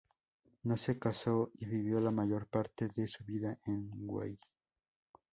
[0.63, 4.39] No se casó y vivió la mayor parte de su vida en Wye.